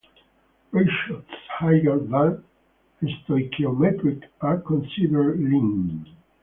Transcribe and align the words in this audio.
Ratios 0.71 1.25
higher 1.59 1.99
than 1.99 2.43
stoichiometric 3.03 4.23
are 4.41 4.59
considered 4.59 5.39
lean. 5.39 6.07